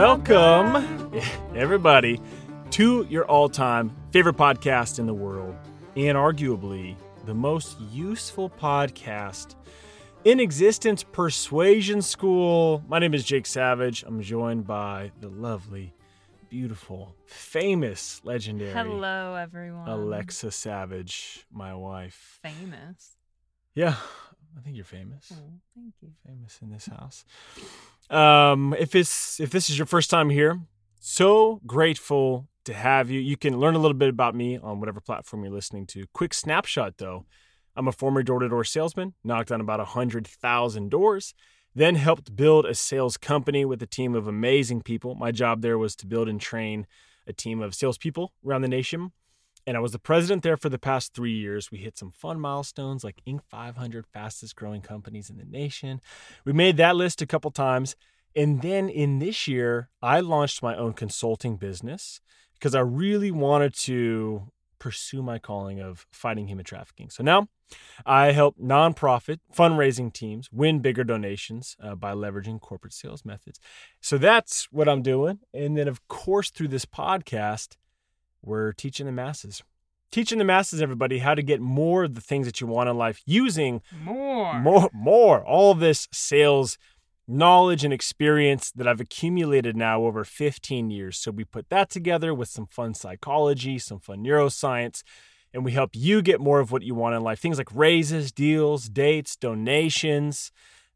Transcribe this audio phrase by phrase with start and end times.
[0.00, 1.12] Welcome,
[1.54, 2.22] everybody,
[2.70, 5.54] to your all time favorite podcast in the world,
[5.94, 6.96] and arguably
[7.26, 9.56] the most useful podcast
[10.24, 12.82] in existence, Persuasion School.
[12.88, 14.02] My name is Jake Savage.
[14.04, 15.92] I'm joined by the lovely,
[16.48, 19.86] beautiful, famous, legendary Hello, everyone.
[19.86, 22.40] Alexa Savage, my wife.
[22.42, 23.18] Famous.
[23.74, 23.96] Yeah,
[24.56, 25.32] I think you're famous.
[25.32, 26.10] Oh, thank you.
[26.26, 27.24] famous in this house.
[28.10, 30.60] Um, if it's if this is your first time here,
[30.98, 33.20] so grateful to have you.
[33.20, 36.06] You can learn a little bit about me on whatever platform you're listening to.
[36.12, 37.26] Quick snapshot though.
[37.76, 41.34] I'm a former door-to-door salesman, knocked on about 100,000 doors,
[41.74, 45.14] then helped build a sales company with a team of amazing people.
[45.14, 46.86] My job there was to build and train
[47.28, 49.12] a team of salespeople around the nation
[49.70, 51.70] and I was the president there for the past three years.
[51.70, 53.38] We hit some fun milestones like Inc.
[53.48, 56.00] 500 fastest growing companies in the nation.
[56.44, 57.94] We made that list a couple times.
[58.34, 62.20] And then in this year, I launched my own consulting business
[62.54, 64.48] because I really wanted to
[64.80, 67.08] pursue my calling of fighting human trafficking.
[67.08, 67.46] So now
[68.04, 73.60] I help nonprofit fundraising teams win bigger donations uh, by leveraging corporate sales methods.
[74.00, 75.38] So that's what I'm doing.
[75.54, 77.76] And then, of course, through this podcast,
[78.42, 79.62] we're teaching the masses.
[80.10, 82.96] Teaching the masses, everybody, how to get more of the things that you want in
[82.96, 84.58] life using More.
[84.58, 86.78] more, more, all this sales
[87.28, 91.16] knowledge and experience that I've accumulated now over 15 years.
[91.16, 95.02] So we put that together with some fun psychology, some fun neuroscience,
[95.54, 97.38] and we help you get more of what you want in life.
[97.38, 100.50] Things like raises, deals, dates, donations,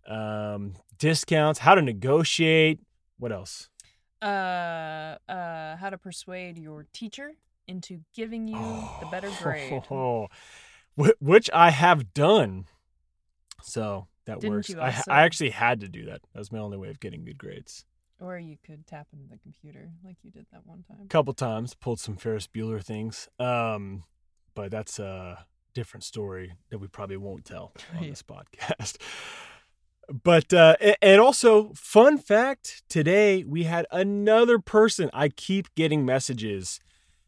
[0.08, 2.81] um, discounts, how to negotiate.
[3.19, 3.69] What else?
[4.25, 7.33] Uh, uh, how to persuade your teacher
[7.69, 8.56] into giving you
[9.00, 9.83] the better grade.
[9.91, 10.28] Oh,
[11.00, 12.67] wh- which I have done.
[13.62, 14.75] So that Didn't works.
[14.75, 15.02] I.
[15.08, 16.22] I actually had to do that.
[16.33, 17.84] That was my only way of getting good grades.
[18.20, 20.98] Or you could tap into the computer like you did that one time.
[21.05, 23.29] A couple times, pulled some Ferris Bueller things.
[23.39, 24.05] Um,
[24.55, 28.11] but that's a different story that we probably won't tell on Yeah.
[28.11, 28.96] this podcast.
[30.09, 35.11] But uh, and also, fun fact: today we had another person.
[35.13, 36.81] I keep getting messages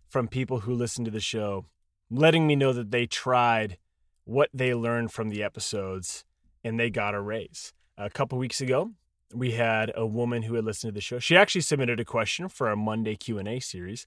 [0.09, 1.67] from people who listen to the show,
[2.11, 3.79] letting me know that they tried
[4.25, 6.25] what they learned from the episodes
[6.65, 7.73] and they got a raise.
[7.97, 8.91] A couple weeks ago,
[9.33, 11.19] we had a woman who had listened to the show.
[11.19, 14.07] She actually submitted a question for our Monday Q and A series.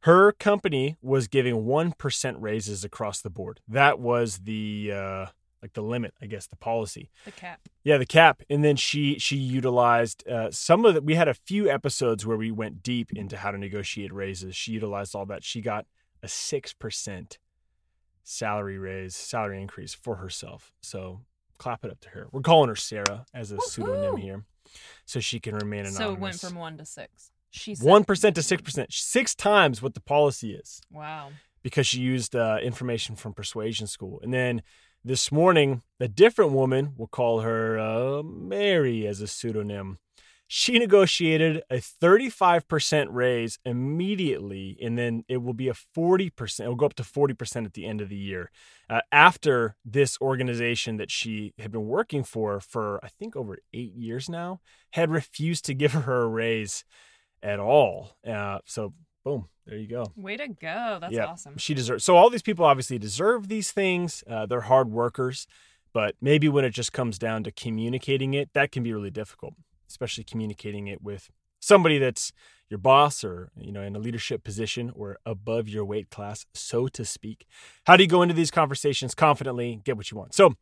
[0.00, 3.60] Her company was giving one percent raises across the board.
[3.66, 5.26] That was the uh,
[5.66, 7.10] like the limit, I guess, the policy.
[7.24, 7.60] The cap.
[7.82, 11.00] Yeah, the cap, and then she she utilized uh, some of the.
[11.02, 14.54] We had a few episodes where we went deep into how to negotiate raises.
[14.54, 15.42] She utilized all that.
[15.44, 15.86] She got
[16.22, 17.38] a six percent
[18.22, 20.72] salary raise, salary increase for herself.
[20.80, 21.20] So
[21.58, 22.28] clap it up to her.
[22.32, 24.44] We're calling her Sarah as a pseudonym here,
[25.04, 25.98] so she can remain anonymous.
[25.98, 27.30] So it went from one to six.
[27.50, 31.30] She one percent to six percent, six times what the policy is Wow.
[31.62, 34.20] because she used uh, information from Persuasion School.
[34.22, 34.62] And then
[35.06, 39.98] this morning, a different woman, we'll call her uh, Mary as a pseudonym,
[40.48, 46.74] she negotiated a 35% raise immediately, and then it will be a 40%, it will
[46.74, 48.50] go up to 40% at the end of the year.
[48.90, 53.94] Uh, after this organization that she had been working for for, I think, over eight
[53.94, 56.84] years now, had refused to give her a raise
[57.44, 58.16] at all.
[58.26, 58.92] Uh, so,
[59.24, 60.12] boom, there you go.
[60.16, 60.98] Way to go.
[61.00, 61.56] That's Yeah, awesome.
[61.58, 62.04] She deserves.
[62.04, 64.22] So all these people obviously deserve these things.
[64.28, 65.46] Uh, they're hard workers,
[65.92, 69.54] but maybe when it just comes down to communicating it, that can be really difficult,
[69.88, 72.32] especially communicating it with somebody that's
[72.68, 76.88] your boss or you know in a leadership position or above your weight class, so
[76.88, 77.46] to speak.
[77.86, 80.34] How do you go into these conversations confidently, get what you want?
[80.34, 80.54] So.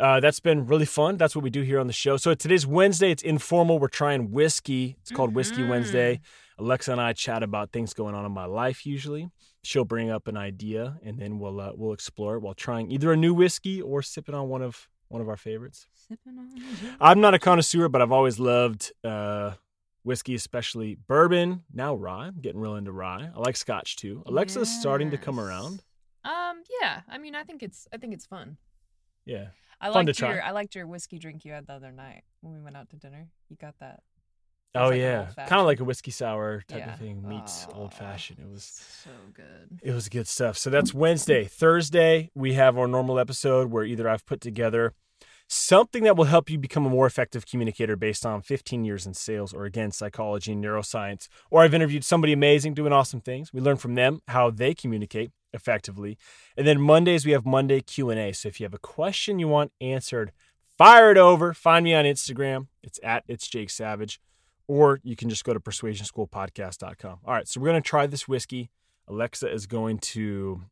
[0.00, 1.16] Uh, that's been really fun.
[1.16, 2.16] That's what we do here on the show.
[2.16, 3.10] So today's Wednesday.
[3.10, 3.80] It's informal.
[3.80, 4.94] We're trying whiskey.
[5.00, 5.70] It's called Whiskey Mhm.
[5.70, 6.20] Wednesday.
[6.58, 9.30] Alexa and I chat about things going on in my life usually.
[9.62, 13.12] She'll bring up an idea and then we'll uh, we'll explore it while trying either
[13.12, 15.86] a new whiskey or sipping on one of one of our favorites.
[16.08, 16.48] Sipping on
[17.00, 19.52] I'm not a connoisseur, but I've always loved uh,
[20.04, 21.62] whiskey, especially bourbon.
[21.72, 22.26] Now rye.
[22.26, 23.30] I'm getting real into rye.
[23.34, 24.22] I like scotch too.
[24.26, 25.82] Alexa's starting to come around.
[26.24, 26.62] Um.
[26.82, 27.00] Yeah.
[27.08, 27.86] I mean, I think it's.
[27.92, 28.56] I think it's fun.
[29.24, 29.48] Yeah.
[29.80, 30.32] I Fun to liked your.
[30.34, 30.38] try.
[30.48, 32.96] I liked your whiskey drink you had the other night when we went out to
[32.96, 33.28] dinner.
[33.48, 34.00] You got that.
[34.74, 35.28] Oh like yeah.
[35.36, 36.92] Kind of like a whiskey sour type Yeah.
[36.94, 38.38] of thing meets Oh, old fashioned.
[38.38, 38.64] It was
[39.04, 39.80] so good.
[39.82, 40.56] It was good stuff.
[40.58, 41.44] So that's Wednesday.
[41.44, 44.94] Thursday, we have our normal episode where either I've put together
[45.48, 49.14] something that will help you become a more effective communicator based on 15 years in
[49.14, 53.58] sales or again psychology and neuroscience or i've interviewed somebody amazing doing awesome things we
[53.58, 56.18] learn from them how they communicate effectively
[56.58, 59.72] and then mondays we have monday q&a so if you have a question you want
[59.80, 60.32] answered
[60.76, 64.20] fire it over find me on instagram it's at it's jake savage
[64.68, 67.18] or you can just go to persuasionschoolpodcast.com.
[67.24, 68.70] All right, so we're going to try this whiskey.
[69.08, 70.62] Alexa is going to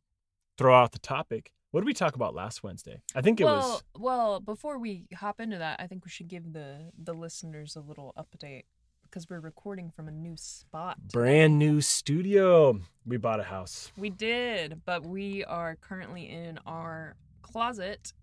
[0.57, 1.51] throw out the topic.
[1.71, 3.01] What did we talk about last Wednesday?
[3.13, 6.27] I think it well, was well, before we hop into that, I think we should
[6.29, 8.63] give the the listeners a little update
[9.03, 10.97] because we're recording from a new spot.
[11.11, 12.79] brand new studio.
[13.05, 13.91] We bought a house.
[13.97, 18.13] We did, but we are currently in our closet,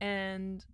[0.00, 0.64] and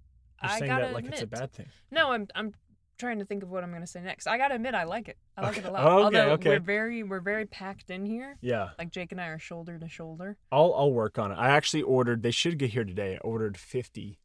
[0.43, 1.67] You're I saying gotta that like admit, it's a bad thing.
[1.91, 2.55] No, I'm I'm
[2.99, 4.27] trying to think of what I'm gonna say next.
[4.27, 5.17] I gotta admit, I like it.
[5.37, 5.83] I like it a lot.
[5.85, 6.49] Okay, Although okay.
[6.51, 8.37] we're very we're very packed in here.
[8.41, 10.37] Yeah, Like Jake and I are shoulder to shoulder.
[10.53, 11.37] I'll I'll work on it.
[11.37, 12.23] I actually ordered.
[12.23, 13.15] They should get here today.
[13.15, 14.19] I ordered fifty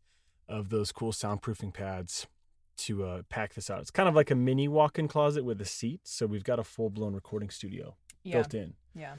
[0.48, 2.27] of those cool soundproofing pads
[2.77, 3.81] to uh, pack this out.
[3.81, 6.01] It's kind of like a mini walk-in closet with a seat.
[6.06, 8.74] So we've got a full-blown recording studio Yeah, built in.
[8.95, 9.15] yeah.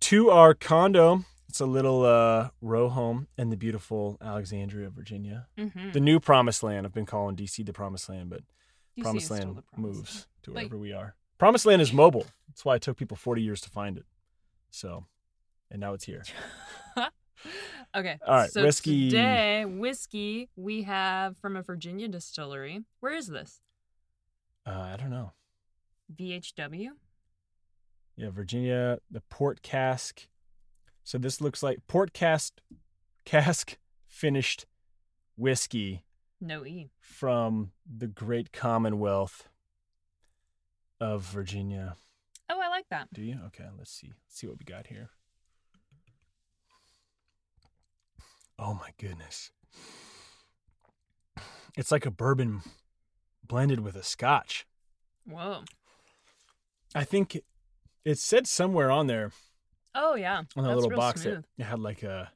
[0.00, 1.24] to our condo.
[1.48, 5.46] It's a little uh, row home in the beautiful Alexandria, Virginia.
[5.56, 5.92] Mm-hmm.
[5.92, 6.84] The new promised land.
[6.84, 8.40] I've been calling DC the promised land, but
[8.98, 11.14] DC promised land the promised moves to But- wherever we are.
[11.38, 12.26] Promised land is mobile.
[12.48, 14.06] That's why it took people 40 years to find it.
[14.70, 15.04] So,
[15.70, 16.22] and now it's here.
[17.94, 18.18] okay.
[18.26, 19.10] All right, So whiskey.
[19.10, 22.84] today, whiskey we have from a Virginia distillery.
[23.00, 23.60] Where is this?
[24.66, 25.32] Uh, I don't know.
[26.18, 26.88] VHW.
[28.16, 30.28] Yeah, Virginia, the port cask.
[31.04, 32.54] So this looks like port cask,
[33.26, 33.76] cask
[34.08, 34.64] finished
[35.36, 36.02] whiskey
[36.40, 36.90] No E.
[37.00, 39.48] from the great Commonwealth
[41.00, 41.96] of Virginia.
[42.50, 43.08] Oh, I like that.
[43.12, 43.38] Do you?
[43.46, 44.08] Okay, let's see.
[44.08, 45.10] Let's see what we got here.
[48.58, 49.50] Oh my goodness.
[51.76, 52.62] It's like a bourbon
[53.46, 54.66] blended with a scotch.
[55.26, 55.62] Whoa.
[56.94, 57.38] I think
[58.04, 59.32] it said somewhere on there
[59.94, 60.38] Oh yeah.
[60.38, 61.44] on that That's little box smooth.
[61.56, 62.30] that it had like a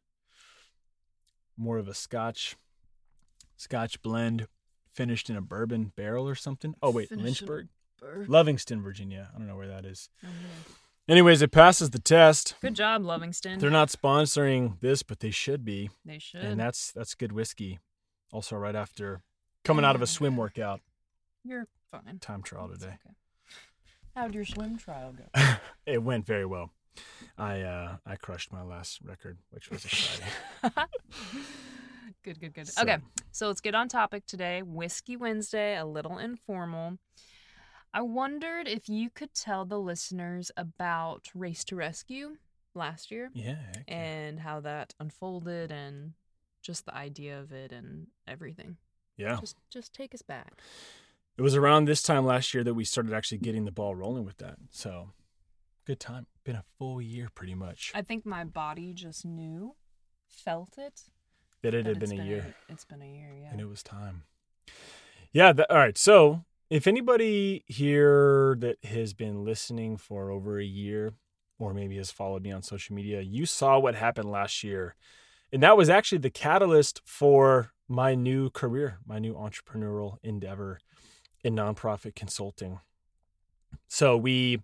[1.57, 2.57] more of a scotch
[3.61, 4.47] scotch blend
[4.93, 6.75] finished in a bourbon barrel or something.
[6.83, 7.69] Oh wait, Lynchburg,
[8.03, 9.31] Lovingston, Virginia.
[9.35, 10.09] I don't know where that is.
[10.25, 10.73] Oh, yeah.
[11.09, 12.55] Anyways, it passes the test.
[12.63, 13.59] Good job, Lovingston.
[13.59, 16.41] They're not sponsoring this, but they should be, They should.
[16.43, 17.79] and that's that's good whiskey.
[18.33, 19.21] Also, right after
[19.65, 20.81] coming out of a swim workout,
[21.45, 22.19] You're fine.
[22.21, 22.87] time trial today.
[23.05, 23.15] okay.
[24.17, 25.41] How'd your swim trial go?
[25.87, 26.71] it went very well.
[27.39, 30.27] I uh, I crushed my last record, which was exciting.
[32.23, 32.69] good, good, good.
[32.69, 32.99] So- Okay,
[33.33, 34.63] so let's get on topic today.
[34.63, 36.99] Whiskey Wednesday, a little informal.
[37.93, 42.37] I wondered if you could tell the listeners about Race to Rescue
[42.75, 43.73] last year Yeah.
[43.89, 46.13] and how that unfolded and
[46.63, 48.77] just the idea of it and everything.
[49.17, 49.39] yeah.
[49.41, 50.61] Just just take us back.
[51.37, 54.25] It was around this time last year that we started actually getting the ball rolling
[54.25, 54.57] with that.
[54.71, 55.11] So,
[55.85, 56.27] good time.
[56.45, 59.75] Been a full year pretty much I think my body just knew,
[60.29, 61.03] felt it.
[61.63, 62.55] That it had it's been a year.
[62.69, 63.51] It's been a year, yeah.
[63.51, 64.23] and it was time.
[65.33, 65.53] Yeah.
[65.53, 65.99] That, all right.
[65.99, 71.13] So, if anybody here that has been listening for over a year,
[71.59, 74.95] or maybe has followed me on social media, you saw what happened last year,
[75.53, 80.79] and that was actually the catalyst for my new career, my new entrepreneurial endeavor
[81.43, 82.79] in nonprofit consulting.
[83.89, 84.63] So we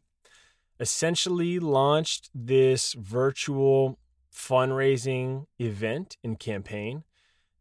[0.78, 3.98] essentially launched this virtual
[4.36, 7.04] fundraising event and campaign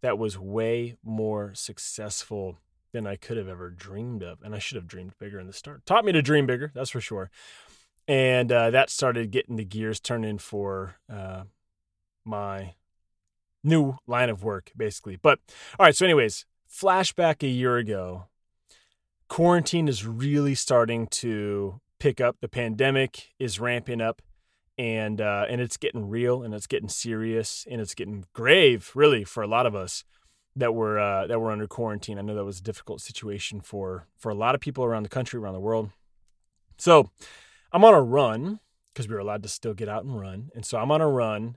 [0.01, 2.57] that was way more successful
[2.91, 4.41] than I could have ever dreamed of.
[4.43, 5.85] And I should have dreamed bigger in the start.
[5.85, 7.31] Taught me to dream bigger, that's for sure.
[8.07, 11.43] And uh, that started getting the gears turning for uh,
[12.23, 12.73] my
[13.63, 15.15] new line of work, basically.
[15.15, 15.39] But
[15.79, 18.25] all right, so, anyways, flashback a year ago,
[19.27, 22.37] quarantine is really starting to pick up.
[22.41, 24.21] The pandemic is ramping up.
[24.77, 29.23] And uh, and it's getting real, and it's getting serious, and it's getting grave, really,
[29.23, 30.03] for a lot of us
[30.55, 32.19] that were uh, that were under quarantine.
[32.19, 35.09] I know that was a difficult situation for for a lot of people around the
[35.09, 35.91] country, around the world.
[36.77, 37.09] So
[37.71, 40.65] I'm on a run because we were allowed to still get out and run, and
[40.65, 41.55] so I'm on a run,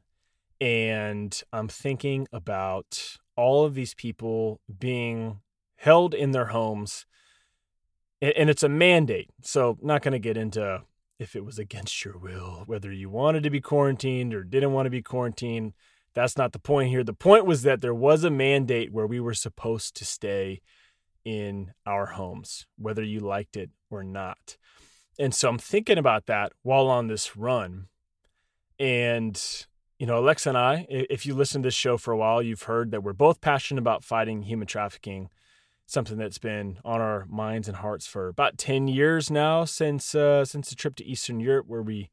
[0.60, 5.40] and I'm thinking about all of these people being
[5.76, 7.04] held in their homes,
[8.20, 9.30] and, and it's a mandate.
[9.42, 10.82] So not going to get into
[11.18, 14.86] if it was against your will, whether you wanted to be quarantined or didn't want
[14.86, 15.72] to be quarantined.
[16.14, 17.04] That's not the point here.
[17.04, 20.62] The point was that there was a mandate where we were supposed to stay
[21.24, 24.56] in our homes, whether you liked it or not.
[25.18, 27.88] And so I'm thinking about that while on this run.
[28.78, 29.40] And,
[29.98, 32.62] you know, Alexa and I, if you listen to this show for a while, you've
[32.62, 35.28] heard that we're both passionate about fighting human trafficking,
[35.88, 40.44] something that's been on our minds and hearts for about 10 years now since uh,
[40.44, 42.10] since the trip to Eastern Europe where we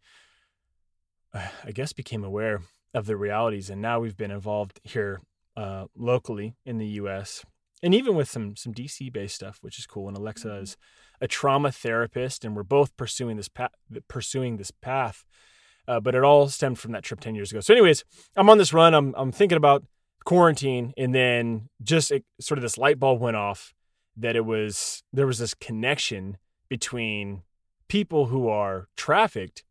[1.34, 2.62] uh, I guess became aware
[2.94, 5.22] of the realities and now we've been involved here
[5.58, 7.44] uh, locally in the US
[7.84, 10.08] and even with some some DC based stuff, which is cool.
[10.08, 10.62] And Alexa Mhm.
[10.63, 10.77] is
[11.22, 13.72] a trauma therapist, and we're both pursuing this path.
[14.08, 15.25] Pursuing this path,
[15.88, 17.60] uh, but it all stemmed from that trip ten years ago.
[17.60, 18.03] So, anyways,
[18.38, 18.94] I'm on this run.
[18.94, 19.84] I'm I'm thinking about
[20.25, 23.74] quarantine, and then just it, sort of this light bulb went off
[24.17, 26.38] that it was there was this connection
[26.70, 27.44] between
[27.88, 29.63] people who are trafficked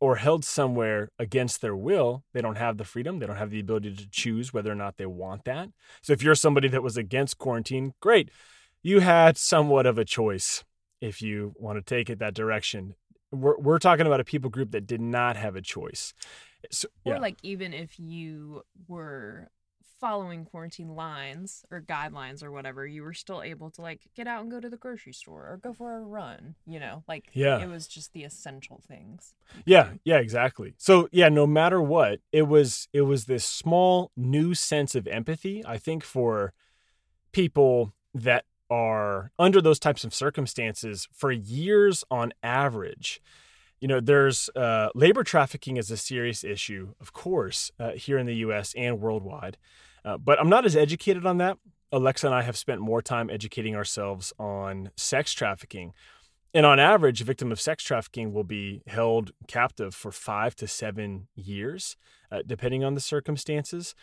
[0.00, 3.60] or held somewhere against their will, they don't have the freedom, they don't have the
[3.60, 5.68] ability to choose whether or not they want that.
[6.02, 8.28] So if you're somebody that was against quarantine, great.
[8.82, 10.64] You had somewhat of a choice
[11.00, 12.96] if you want to take it that direction.
[13.30, 16.14] We're, we're talking about a people group that did not have a choice.
[16.72, 17.18] So, Or yeah.
[17.20, 19.50] like even if you were
[20.02, 24.42] following quarantine lines or guidelines or whatever, you were still able to like get out
[24.42, 27.04] and go to the grocery store or go for a run, you know?
[27.06, 27.60] Like Yeah.
[27.62, 29.34] it was just the essential things.
[29.64, 30.74] Yeah, yeah, exactly.
[30.76, 35.62] So yeah, no matter what, it was it was this small new sense of empathy,
[35.64, 36.52] I think, for
[37.32, 43.20] people that are under those types of circumstances for years on average.
[43.80, 48.26] You know, there's uh, labor trafficking is a serious issue, of course, uh, here in
[48.26, 48.72] the U.S.
[48.76, 49.58] and worldwide.
[50.04, 51.58] Uh, but I'm not as educated on that.
[51.92, 55.92] Alexa and I have spent more time educating ourselves on sex trafficking.
[56.54, 60.66] And on average, a victim of sex trafficking will be held captive for five to
[60.66, 61.96] seven years,
[62.30, 63.94] uh, depending on the circumstances.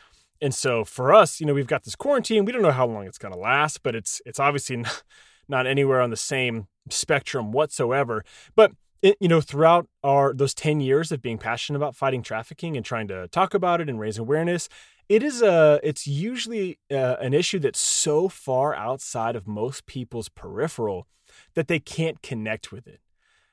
[0.41, 2.45] And so for us, you know, we've got this quarantine.
[2.45, 4.83] We don't know how long it's going to last, but it's it's obviously
[5.49, 8.23] not, anywhere on the same spectrum whatsoever.
[8.55, 12.77] But it, you know, throughout our those ten years of being passionate about fighting trafficking
[12.77, 14.69] and trying to talk about it and raise awareness,
[15.09, 20.29] it is a it's usually uh, an issue that's so far outside of most people's
[20.29, 21.07] peripheral
[21.55, 23.01] that they can't connect with it.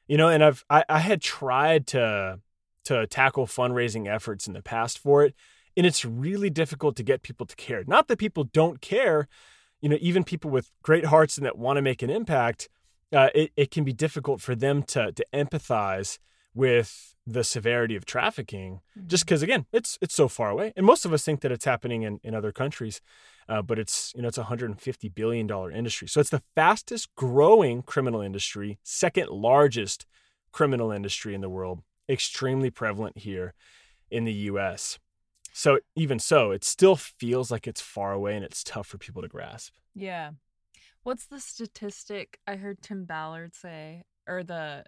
[0.06, 2.40] You know, and I've I, I had tried to
[2.84, 5.34] to tackle fundraising efforts in the past for it,
[5.76, 7.82] and it's really difficult to get people to care.
[7.86, 9.26] Not that people don't care,
[9.80, 12.68] you know, even people with great hearts and that want to make an impact,
[13.12, 16.18] uh, it, it can be difficult for them to to empathize
[16.56, 20.72] with the severity of trafficking just because again it's it's so far away.
[20.76, 23.00] And most of us think that it's happening in, in other countries
[23.48, 26.08] uh, but it's you know it's a 150 billion dollar industry.
[26.08, 30.06] So it's the fastest growing criminal industry second largest
[30.50, 33.54] criminal industry in the world extremely prevalent here
[34.10, 34.98] in the us
[35.56, 39.22] so even so it still feels like it's far away and it's tough for people
[39.22, 39.72] to grasp.
[39.94, 40.32] Yeah.
[41.02, 44.84] What's the statistic I heard Tim Ballard say or the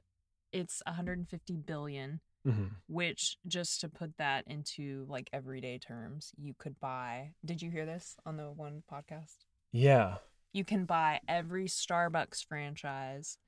[0.52, 2.64] it's 150 billion mm-hmm.
[2.86, 7.32] which just to put that into like everyday terms, you could buy.
[7.44, 9.36] Did you hear this on the one podcast?
[9.72, 10.16] yeah
[10.52, 13.38] You can buy every Starbucks franchise,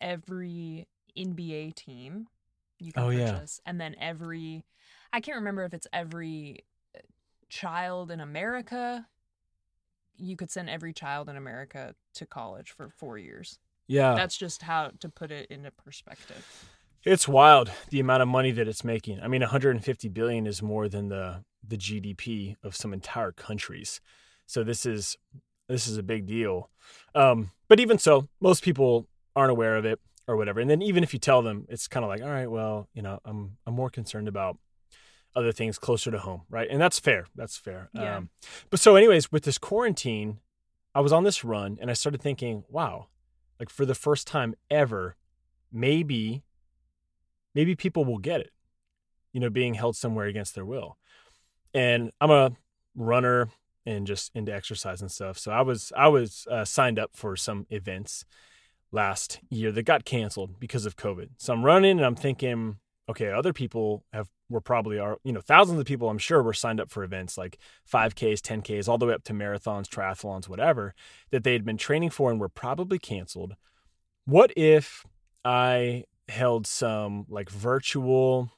[0.00, 2.26] every NBA team
[2.78, 3.40] you can Oh, yeah.
[3.64, 4.64] and then every
[5.12, 6.64] I can't remember if it's every
[6.96, 7.00] uh,
[7.48, 9.06] child in America.
[10.16, 13.58] You could send every child in America to college for 4 years.
[13.86, 16.68] Yeah That's just how to put it into perspective.
[17.04, 19.20] It's wild the amount of money that it's making.
[19.20, 24.00] I mean, 150 billion is more than the the GDP of some entire countries.
[24.46, 25.16] So this is
[25.68, 26.70] this is a big deal.
[27.14, 30.60] Um, but even so, most people aren't aware of it or whatever.
[30.60, 33.02] And then even if you tell them, it's kind of like, all right, well, you
[33.02, 34.58] know, I'm I'm more concerned about
[35.34, 36.68] other things closer to home, right?
[36.70, 37.26] And that's fair.
[37.34, 37.88] That's fair.
[37.94, 38.18] Yeah.
[38.18, 38.30] Um,
[38.70, 40.40] but so, anyways, with this quarantine,
[40.94, 43.06] I was on this run and I started thinking, wow,
[43.62, 45.14] like for the first time ever,
[45.70, 46.42] maybe
[47.54, 48.50] maybe people will get it,
[49.32, 50.98] you know, being held somewhere against their will.
[51.72, 52.56] And I'm a
[52.96, 53.50] runner
[53.86, 55.38] and just into exercise and stuff.
[55.38, 58.24] So I was I was uh, signed up for some events
[58.90, 61.28] last year that got canceled because of COVID.
[61.36, 62.78] So I'm running and I'm thinking,
[63.08, 66.52] okay, other people have were probably are you know thousands of people I'm sure were
[66.52, 67.58] signed up for events like
[67.90, 70.94] 5Ks, 10Ks, all the way up to marathons, triathlons, whatever
[71.30, 73.54] that they had been training for and were probably canceled.
[74.24, 75.04] What if
[75.44, 78.50] I held some like virtual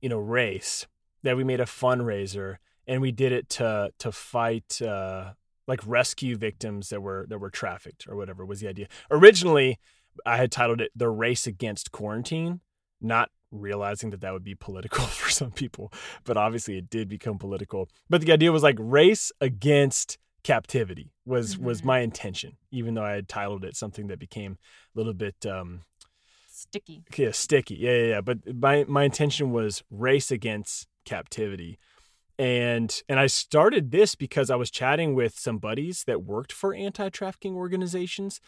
[0.00, 0.86] you know race
[1.22, 5.32] that we made a fundraiser and we did it to to fight uh
[5.66, 9.78] like rescue victims that were that were trafficked or whatever was the idea originally
[10.24, 12.60] i had titled it the race against quarantine
[13.00, 15.92] not realizing that that would be political for some people
[16.24, 21.58] but obviously it did become political but the idea was like race against captivity was
[21.58, 21.84] was Mhm.
[21.84, 24.56] my intention even though i had titled it something that became
[24.94, 25.80] a little bit um
[26.52, 27.02] Sticky.
[27.16, 27.76] yeah, sticky.
[27.76, 28.20] Yeah, yeah, yeah.
[28.20, 31.78] But my my intention was race against captivity.
[32.38, 36.74] And and I started this because I was chatting with some buddies that worked for
[36.74, 38.40] anti-trafficking organizations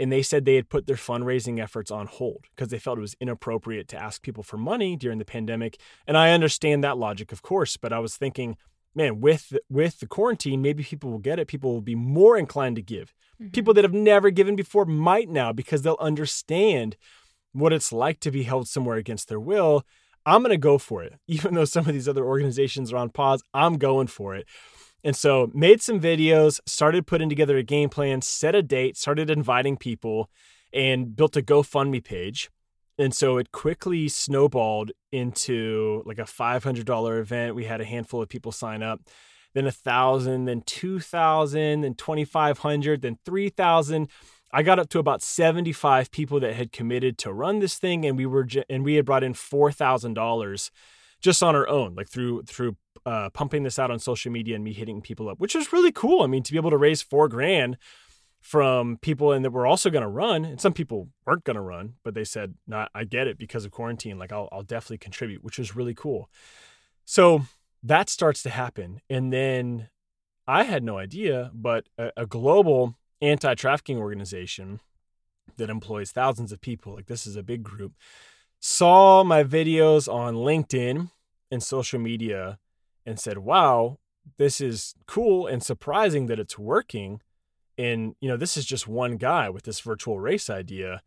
[0.00, 3.02] and they said they had put their fundraising efforts on hold because they felt it
[3.02, 5.78] was inappropriate to ask people for money during the pandemic.
[6.06, 8.56] And I understand that logic, of course, but I was thinking
[8.94, 11.46] man, with with the quarantine, maybe people will get it.
[11.46, 13.14] People will be more inclined to give.
[13.40, 13.52] Mhm.
[13.52, 16.96] People that have never given before might now because they'll understand
[17.52, 19.84] what it's like to be held somewhere against their will.
[20.26, 21.14] I'm going to go for it.
[21.26, 24.46] Even though some of these other organizations are on pause, I'm going for it.
[25.02, 29.30] And so made some videos, started putting together a game plan, set a date, started
[29.30, 30.30] inviting people,
[30.72, 32.50] and built a GoFundMe page.
[32.98, 37.54] And so it quickly snowballed into like a $500 event.
[37.54, 39.00] We had a handful of people sign up,
[39.54, 44.08] then a thousand, then 2,000, then 2,500, then 3,000.
[44.52, 48.04] I got up to about 75 people that had committed to run this thing.
[48.04, 50.70] And we were, and we had brought in $4,000
[51.20, 54.64] just on our own, like through, through uh, pumping this out on social media and
[54.64, 56.22] me hitting people up, which was really cool.
[56.22, 57.76] I mean, to be able to raise four grand
[58.40, 61.60] from people and that were also going to run, and some people weren't going to
[61.60, 64.18] run, but they said, "No, I get it because of quarantine.
[64.18, 66.30] Like, I'll, I'll definitely contribute," which was really cool.
[67.04, 67.42] So
[67.82, 69.88] that starts to happen, and then
[70.46, 74.80] I had no idea, but a, a global anti-trafficking organization
[75.56, 77.92] that employs thousands of people, like this is a big group,
[78.60, 81.10] saw my videos on LinkedIn
[81.50, 82.58] and social media
[83.06, 83.98] and said, wow,
[84.36, 87.22] this is cool and surprising that it's working.
[87.78, 91.02] And, you know, this is just one guy with this virtual race idea.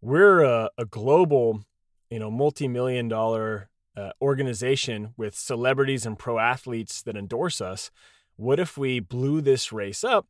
[0.00, 1.64] We're a, a global,
[2.08, 7.90] you know, multi million dollar uh, organization with celebrities and pro athletes that endorse us.
[8.36, 10.26] What if we blew this race up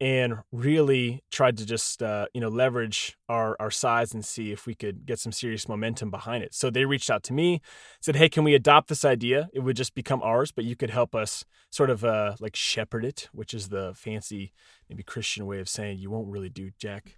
[0.00, 4.66] and really tried to just uh, you know leverage our our size and see if
[4.66, 6.54] we could get some serious momentum behind it.
[6.54, 7.60] So they reached out to me,
[8.00, 9.48] said, "Hey, can we adopt this idea?
[9.52, 13.04] It would just become ours, but you could help us sort of uh, like shepherd
[13.04, 14.52] it, which is the fancy
[14.88, 17.16] maybe Christian way of saying you won't really do jack."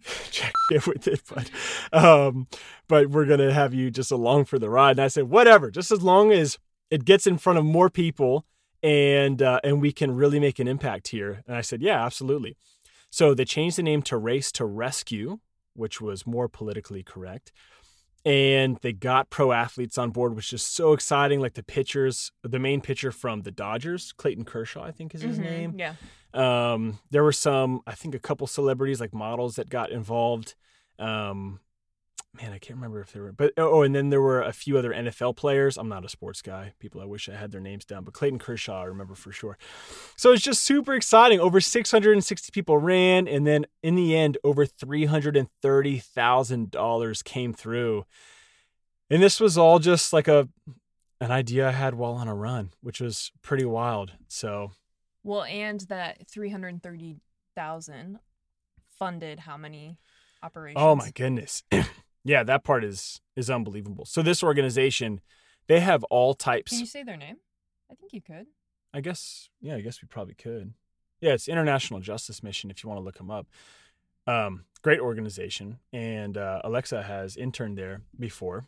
[0.30, 0.52] jack
[0.86, 1.50] with it, but
[1.92, 2.46] um,
[2.88, 4.92] but we're gonna have you just along for the ride.
[4.92, 6.58] And I said, whatever, just as long as
[6.90, 8.46] it gets in front of more people
[8.82, 11.42] and uh, and we can really make an impact here.
[11.46, 12.56] And I said, yeah, absolutely.
[13.10, 15.38] So they changed the name to Race to Rescue,
[15.74, 17.52] which was more politically correct.
[18.24, 21.40] And they got pro athletes on board, which is so exciting.
[21.40, 25.38] Like the pitchers, the main pitcher from the Dodgers, Clayton Kershaw, I think is his
[25.38, 25.74] Mhm, name.
[25.78, 25.94] Yeah.
[26.34, 30.56] Um, there were some, I think, a couple celebrities like models that got involved.
[30.98, 31.60] Um,
[32.40, 34.76] man, I can't remember if there were, but oh, and then there were a few
[34.78, 35.76] other NFL players.
[35.76, 36.74] I'm not a sports guy.
[36.78, 39.58] People, I wish I had their names down, but Clayton Kershaw, I remember for sure.
[40.16, 41.40] So it's just super exciting.
[41.40, 48.04] Over 660 people ran, and then in the end, over $330,000 came through.
[49.10, 50.48] And this was all just like a
[51.20, 54.12] an idea I had while on a run, which was pretty wild.
[54.28, 54.70] So
[55.24, 58.18] Well, and that 330,000
[58.98, 59.98] funded how many
[60.42, 60.80] operations?
[60.80, 61.64] Oh my goodness.
[62.24, 64.04] yeah, that part is is unbelievable.
[64.04, 65.20] So this organization,
[65.66, 66.72] they have all types.
[66.72, 67.36] Can you say their name?
[67.90, 68.46] I think you could.
[68.92, 70.72] I guess yeah, I guess we probably could.
[71.20, 73.46] Yeah, it's International Justice Mission if you want to look them up.
[74.26, 78.66] Um, great organization, and uh, Alexa has interned there before.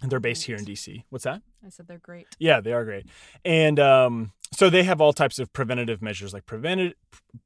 [0.00, 1.02] And they're based here in DC.
[1.10, 1.42] What's that?
[1.66, 2.28] I said they're great.
[2.38, 3.06] Yeah, they are great.
[3.44, 6.94] And um, so they have all types of preventative measures like prevented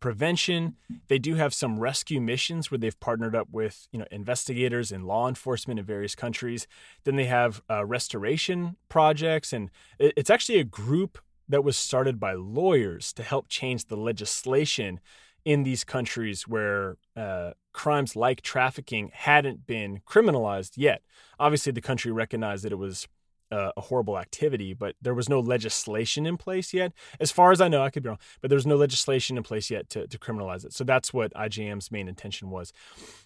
[0.01, 0.77] prevention.
[1.09, 5.07] They do have some rescue missions where they've partnered up with you know investigators and
[5.07, 6.67] law enforcement in various countries.
[7.05, 12.35] Then they have uh, restoration projects, and it's actually a group that was started by
[12.35, 15.01] lawyers to help change the legislation
[15.45, 21.03] in these countries where uh, crimes like trafficking hadn't been criminalized yet.
[21.39, 23.09] Obviously, the country recognized that it was
[23.53, 26.93] uh, a horrible activity, but there was no legislation in place yet.
[27.21, 29.43] As far as I know, I could be wrong, but there was no legislation in
[29.43, 30.73] place yet to, to criminalize it.
[30.73, 32.73] So that's what IJM's main intention was.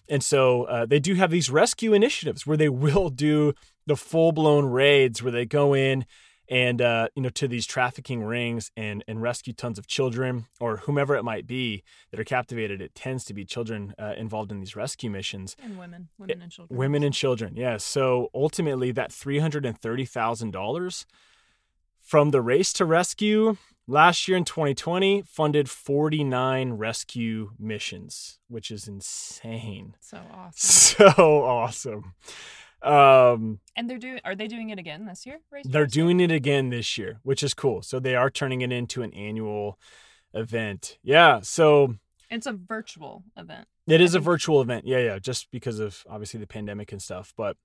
[0.09, 3.53] And so uh, they do have these rescue initiatives where they will do
[3.85, 6.05] the full blown raids where they go in
[6.49, 10.77] and uh, you know to these trafficking rings and and rescue tons of children or
[10.77, 12.81] whomever it might be that are captivated.
[12.81, 15.55] It tends to be children uh, involved in these rescue missions.
[15.61, 16.77] And women, women and children.
[16.77, 17.77] Women and children, yeah.
[17.77, 21.05] So ultimately, that three hundred and thirty thousand dollars
[22.01, 28.87] from the race to rescue last year in 2020 funded 49 rescue missions, which is
[28.87, 29.95] insane.
[29.99, 30.53] So awesome.
[30.97, 32.13] So awesome.
[32.81, 34.19] Um, And they're doing.
[34.23, 35.39] Are they doing it again this year?
[35.51, 37.81] Race they're doing it again this year, which is cool.
[37.81, 39.79] So they are turning it into an annual
[40.33, 40.97] event.
[41.03, 41.39] Yeah.
[41.41, 41.95] So
[42.29, 43.67] It's a virtual event.
[43.87, 44.85] It is a virtual event.
[44.85, 47.55] Yeah, yeah, just because of obviously the pandemic and stuff, but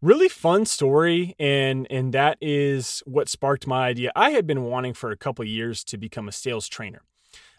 [0.00, 4.12] really fun story and and that is what sparked my idea.
[4.16, 7.02] I had been wanting for a couple years to become a sales trainer.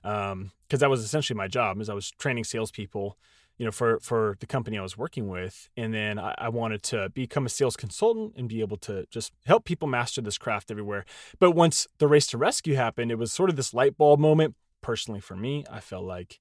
[0.03, 3.17] Um, because that was essentially my job, as I was training salespeople
[3.57, 6.81] you know, for for the company I was working with, and then I, I, wanted
[6.83, 10.71] to become a sales consultant and be able to just help people master this craft
[10.71, 11.05] everywhere.
[11.39, 14.55] But once the race to rescue happened, it was sort of this light bulb moment.
[14.81, 16.39] Personally, for me, I felt like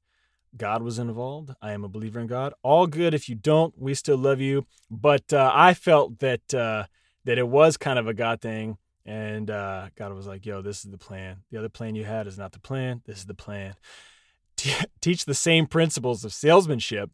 [0.56, 1.50] God was involved.
[1.60, 2.54] I am a believer in God.
[2.62, 3.14] All good.
[3.14, 4.66] If you don't, we still love you.
[4.90, 6.84] But uh, I felt that uh,
[7.24, 10.84] that it was kind of a God thing, and uh, God was like, "Yo, this
[10.84, 11.38] is the plan.
[11.50, 13.02] The other plan you had is not the plan.
[13.06, 13.74] This is the plan."
[15.00, 17.10] teach the same principles of salesmanship,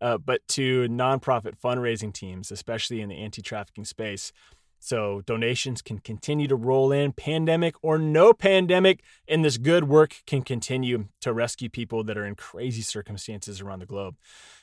[0.00, 4.32] uh, but to nonprofit fundraising teams, especially in the anti trafficking space.
[4.78, 10.16] So donations can continue to roll in, pandemic or no pandemic, and this good work
[10.26, 14.16] can continue to rescue people that are in crazy circumstances around the globe.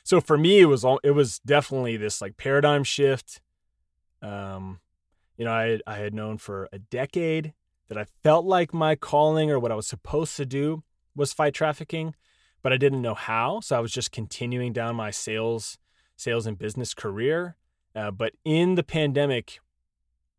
[0.04, 3.40] So for me, it was all, it was definitely this like paradigm shift.
[4.22, 4.80] Um,
[5.36, 7.52] you know, I I had known for a decade
[7.88, 10.82] that I felt like my calling or what I was supposed to do
[11.16, 12.14] was fight trafficking,
[12.62, 13.60] but I didn't know how.
[13.60, 15.78] So I was just continuing down my sales,
[16.16, 17.56] sales and business career.
[17.94, 19.60] Uh, but in the pandemic,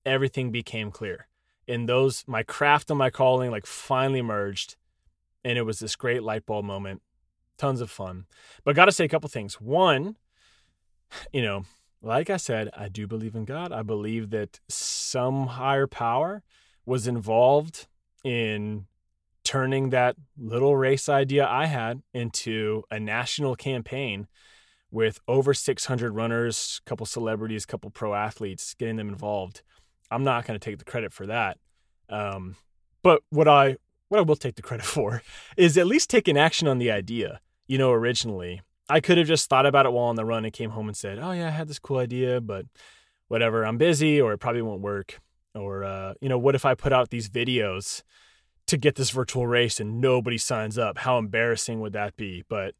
[0.05, 1.27] everything became clear.
[1.67, 4.75] And those, my craft and my calling, like finally merged,
[5.43, 7.01] and it was this great light bulb moment.
[7.57, 8.25] Tons of fun.
[8.63, 9.61] But got to say a couple things.
[9.61, 10.17] One,
[11.31, 11.63] you know,
[12.01, 13.71] like I said, I do believe in God.
[13.71, 16.43] I believe that some higher power
[16.85, 17.87] was involved
[18.23, 18.85] in
[19.45, 24.27] turning that little race idea I had into a national campaign
[24.91, 29.61] with over 600 runners, a couple celebrities, a couple pro athletes, getting them involved.
[30.11, 31.57] I'm not going to take the credit for that.
[32.09, 32.55] Um,
[33.03, 33.77] but what I
[34.09, 35.21] what I will take the credit for
[35.55, 37.39] is at least taking action on the idea.
[37.67, 40.53] You know, originally I could have just thought about it while on the run and
[40.53, 42.65] came home and said, "Oh yeah, I had this cool idea, but
[43.27, 45.19] whatever, I'm busy, or it probably won't work."
[45.53, 48.03] Or uh, you know, what if I put out these videos
[48.67, 50.99] to get this virtual race and nobody signs up.
[50.99, 52.43] How embarrassing would that be?
[52.49, 52.75] But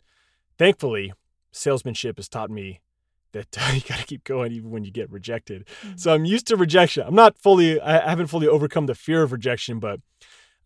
[0.57, 1.13] thankfully,
[1.51, 2.81] salesmanship has taught me
[3.33, 5.65] that uh, you got to keep going even when you get rejected.
[5.81, 5.97] Mm-hmm.
[5.97, 7.03] So I'm used to rejection.
[7.05, 9.99] I'm not fully, I haven't fully overcome the fear of rejection, but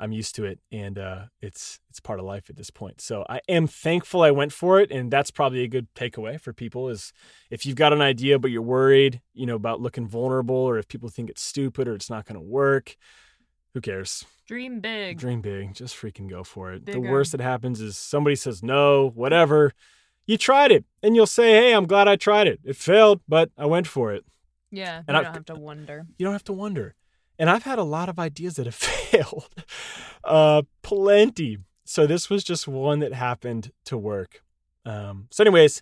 [0.02, 3.02] I'm used to it, and uh, it's it's part of life at this point.
[3.02, 6.54] So I am thankful I went for it, and that's probably a good takeaway for
[6.54, 6.88] people.
[6.88, 7.12] Is
[7.50, 10.88] if you've got an idea but you're worried, you know, about looking vulnerable, or if
[10.88, 12.96] people think it's stupid or it's not going to work,
[13.74, 14.26] who cares?
[14.48, 15.20] Dream big.
[15.20, 15.74] Dream big.
[15.74, 16.86] Just freaking go for it.
[16.86, 17.00] Bigger.
[17.00, 19.74] The worst that happens is somebody says no, whatever.
[20.26, 22.60] You tried it, and you'll say, "Hey, I'm glad I tried it.
[22.64, 24.26] It failed, but I went for it."
[24.72, 26.06] Yeah, and you I, don't have to wonder.
[26.18, 26.96] You don't have to wonder.
[27.38, 29.50] And I've had a lot of ideas that have failed,
[30.24, 31.60] uh, plenty.
[31.86, 34.44] So this was just one that happened to work.
[34.86, 35.82] Um, so, anyways,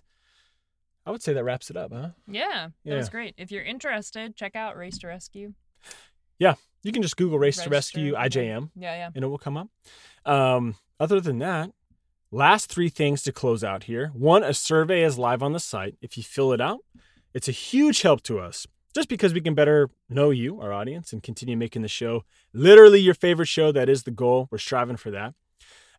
[1.04, 2.10] I would say that wraps it up, huh?
[2.26, 2.96] Yeah, that yeah.
[2.96, 3.34] was great.
[3.36, 5.54] If you're interested, check out Race to Rescue.
[6.38, 8.70] Yeah, you can just Google Race Register, to Rescue IJM.
[8.76, 9.10] Yeah, yeah.
[9.14, 9.68] And it will come up.
[10.24, 11.70] Um, other than that,
[12.30, 14.08] last three things to close out here.
[14.14, 15.96] One, a survey is live on the site.
[16.00, 16.80] If you fill it out,
[17.34, 21.12] it's a huge help to us just because we can better know you, our audience,
[21.12, 23.70] and continue making the show literally your favorite show.
[23.72, 24.48] That is the goal.
[24.50, 25.34] We're striving for that.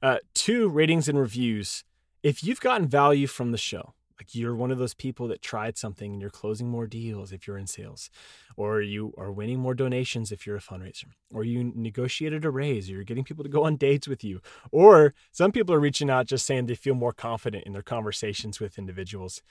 [0.02, 1.84] Uh, two, ratings and reviews.
[2.24, 5.78] If you've gotten value from the show, like you're one of those people that tried
[5.78, 8.10] something and you're closing more deals if you're in sales,
[8.58, 12.90] or you are winning more donations if you're a fundraiser, or you negotiated a raise,
[12.90, 16.10] or you're getting people to go on dates with you, or some people are reaching
[16.10, 19.42] out just saying they feel more confident in their conversations with individuals.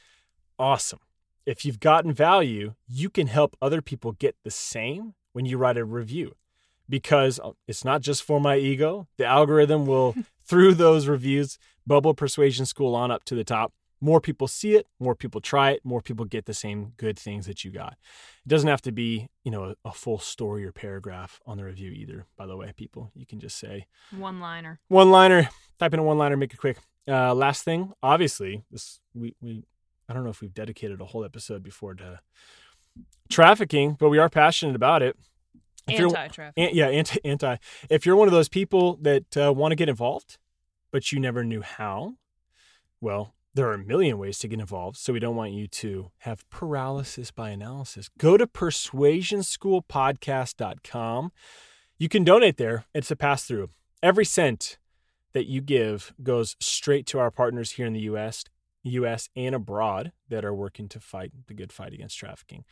[0.59, 1.01] Awesome.
[1.47, 5.79] If you've gotten value, you can help other people get the same when you write
[5.79, 6.35] a review
[6.89, 9.07] because uh, it's not just for my ego.
[9.17, 14.21] The algorithm will, through those reviews, bubble Persuasion School on up to the top more
[14.21, 17.65] people see it, more people try it, more people get the same good things that
[17.65, 17.95] you got.
[18.45, 21.65] It doesn't have to be, you know, a, a full story or paragraph on the
[21.65, 23.11] review either, by the way, people.
[23.15, 24.81] You can just say one liner.
[24.89, 25.49] One liner.
[25.79, 26.79] Type in a one liner, make it quick.
[27.07, 29.65] Uh, last thing, obviously, this we we
[30.09, 32.21] I don't know if we've dedicated a whole episode before to
[33.29, 35.17] trafficking, but we are passionate about it.
[35.87, 36.71] Anti-trafficking.
[36.75, 37.57] yeah, anti anti.
[37.89, 40.39] If you're one of those people that uh, want to get involved,
[40.91, 42.15] but you never knew how,
[43.01, 46.11] well, there are a million ways to get involved, so we don't want you to
[46.19, 48.11] have paralysis by analysis.
[48.19, 51.33] Go to persuasionschoolpodcast.com.
[51.99, 52.85] You can donate there.
[52.95, 53.71] It's a pass through.
[54.03, 54.79] Every cent
[55.33, 58.45] that you give goes straight to our partners here in the US,
[58.85, 62.65] US and abroad that are working to fight the good fight against trafficking.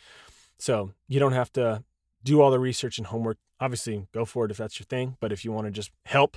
[0.58, 1.84] So, you don't have to
[2.22, 3.38] do all the research and homework.
[3.60, 6.36] Obviously, go for it if that's your thing, but if you want to just help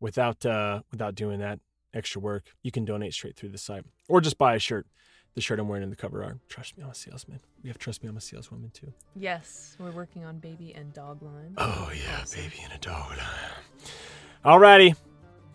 [0.00, 1.60] without uh, without doing that,
[1.94, 4.86] extra work, you can donate straight through the site or just buy a shirt.
[5.34, 6.38] The shirt I'm wearing in the cover art.
[6.48, 7.40] Trust me, I'm a salesman.
[7.62, 8.92] We have trust me, I'm a saleswoman too.
[9.16, 11.54] Yes, we're working on baby and dog line.
[11.58, 12.40] Oh yeah, awesome.
[12.40, 13.18] baby and a dog line.
[14.44, 14.96] Alrighty,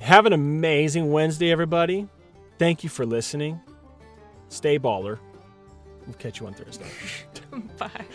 [0.02, 2.10] have an amazing Wednesday, everybody.
[2.58, 3.62] Thank you for listening.
[4.50, 5.20] Stay baller.
[6.06, 6.88] We'll catch you on Thursday.
[7.78, 8.06] Bye.